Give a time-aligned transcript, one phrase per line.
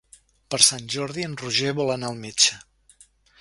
[0.53, 2.59] Per Sant Jordi en Roger vol anar al metge.